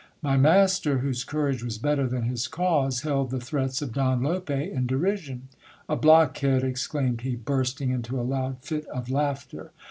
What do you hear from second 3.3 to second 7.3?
threats of Don Lope in derision. A blockkead! exclaimed